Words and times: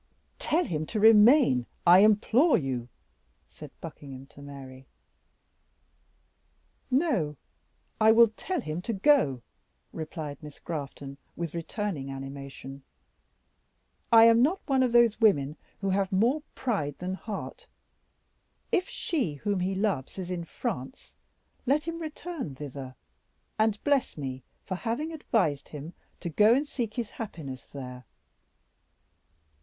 "Tell 0.39 0.65
him 0.65 0.87
to 0.87 0.99
remain, 0.99 1.67
I 1.85 1.99
implore 1.99 2.57
you!" 2.57 2.89
said 3.47 3.69
Buckingham 3.81 4.25
to 4.31 4.41
Mary. 4.41 4.87
"No, 6.89 7.35
I 7.99 8.11
will 8.11 8.29
tell 8.29 8.61
him 8.61 8.81
to 8.81 8.93
go," 8.93 9.43
replied 9.93 10.41
Miss 10.41 10.57
Grafton, 10.57 11.19
with 11.35 11.53
returning 11.53 12.09
animation; 12.09 12.81
"I 14.11 14.25
am 14.25 14.41
not 14.41 14.59
one 14.67 14.81
of 14.81 14.91
those 14.91 15.21
women 15.21 15.55
who 15.81 15.91
have 15.91 16.11
more 16.11 16.41
pride 16.55 16.97
than 16.97 17.13
heart; 17.13 17.67
if 18.71 18.89
she 18.89 19.35
whom 19.35 19.59
he 19.59 19.75
loves 19.75 20.17
is 20.17 20.31
in 20.31 20.45
France, 20.45 21.13
let 21.67 21.83
him 21.83 21.99
return 22.01 22.55
thither 22.55 22.95
and 23.59 23.77
bless 23.83 24.17
me 24.17 24.41
for 24.65 24.73
having 24.73 25.13
advised 25.13 25.69
him 25.69 25.93
to 26.21 26.29
go 26.29 26.55
and 26.55 26.67
seek 26.67 26.95
his 26.95 27.11
happiness 27.11 27.69
there. 27.69 28.05